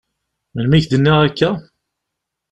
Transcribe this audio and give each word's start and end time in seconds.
Melmi 0.53 0.79
k-d-nniɣ 0.83 1.17
akka? 1.27 1.49